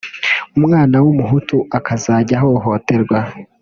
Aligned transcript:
umwana 0.57 0.95
w’umuhutu 1.03 1.57
akazajya 1.77 2.35
ahohoterwa 2.39 3.19